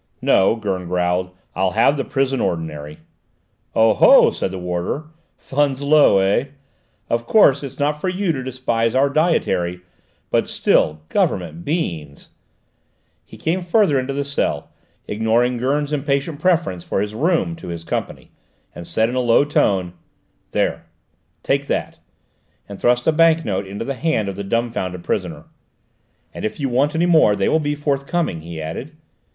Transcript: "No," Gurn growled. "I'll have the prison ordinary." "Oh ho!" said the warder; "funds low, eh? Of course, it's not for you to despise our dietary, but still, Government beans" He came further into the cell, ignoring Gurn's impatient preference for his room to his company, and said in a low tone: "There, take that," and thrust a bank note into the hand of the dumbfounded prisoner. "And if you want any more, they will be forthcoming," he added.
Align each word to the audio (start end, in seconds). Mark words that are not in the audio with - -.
"No," 0.19 0.55
Gurn 0.55 0.87
growled. 0.87 1.29
"I'll 1.55 1.73
have 1.77 1.95
the 1.95 2.03
prison 2.03 2.41
ordinary." 2.41 3.01
"Oh 3.75 3.93
ho!" 3.93 4.31
said 4.31 4.49
the 4.49 4.57
warder; 4.57 5.03
"funds 5.37 5.83
low, 5.83 6.17
eh? 6.17 6.45
Of 7.07 7.27
course, 7.27 7.61
it's 7.61 7.77
not 7.77 8.01
for 8.01 8.09
you 8.09 8.31
to 8.31 8.41
despise 8.43 8.95
our 8.95 9.11
dietary, 9.11 9.81
but 10.31 10.47
still, 10.47 11.01
Government 11.09 11.63
beans" 11.63 12.29
He 13.25 13.37
came 13.37 13.61
further 13.61 13.99
into 13.99 14.11
the 14.11 14.25
cell, 14.25 14.71
ignoring 15.07 15.57
Gurn's 15.57 15.93
impatient 15.93 16.39
preference 16.39 16.83
for 16.83 16.99
his 16.99 17.13
room 17.13 17.55
to 17.57 17.67
his 17.67 17.83
company, 17.83 18.31
and 18.73 18.87
said 18.87 19.07
in 19.07 19.13
a 19.13 19.19
low 19.19 19.45
tone: 19.45 19.93
"There, 20.49 20.87
take 21.43 21.67
that," 21.67 21.99
and 22.67 22.81
thrust 22.81 23.05
a 23.05 23.11
bank 23.11 23.45
note 23.45 23.67
into 23.67 23.85
the 23.85 23.93
hand 23.93 24.29
of 24.29 24.35
the 24.35 24.43
dumbfounded 24.43 25.03
prisoner. 25.03 25.43
"And 26.33 26.43
if 26.43 26.59
you 26.59 26.69
want 26.69 26.95
any 26.95 27.05
more, 27.05 27.35
they 27.35 27.47
will 27.47 27.59
be 27.59 27.75
forthcoming," 27.75 28.41
he 28.41 28.59
added. 28.59 28.93